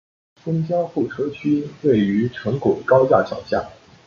[0.43, 3.63] 公交候车区位于城轨高架桥下。